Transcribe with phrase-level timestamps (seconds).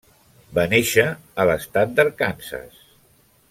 [0.59, 1.03] Va néixer
[1.43, 2.85] a l'estat d'Arkansas.